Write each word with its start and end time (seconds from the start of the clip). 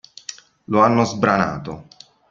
Lo 0.63 0.81
hanno 0.81 1.03
sbranato. 1.05 1.85